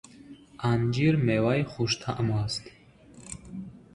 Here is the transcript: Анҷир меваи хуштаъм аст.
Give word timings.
Анҷир 0.69 1.15
меваи 1.27 1.61
хуштаъм 1.71 2.29
аст. 2.43 2.63